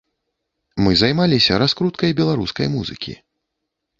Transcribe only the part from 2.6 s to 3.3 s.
музыкі.